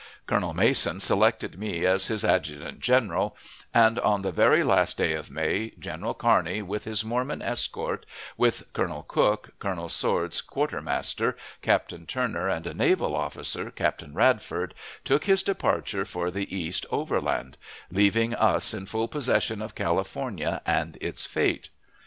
[0.25, 3.37] Colonel Mason selected me as his adjutant general;
[3.71, 8.63] and on the very last day of May General Kearney, with his Mormon escort, with
[8.73, 15.43] Colonel Cooke, Colonel Swords (quartermaster), Captain Turner, and a naval officer, Captain Radford, took his
[15.43, 17.55] departure for the East overland,
[17.91, 21.69] leaving us in full possession of California and its fate.